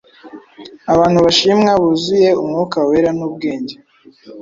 [0.93, 3.75] abantu bashimwa, buzuye Umwuka Wera n’ubwenge”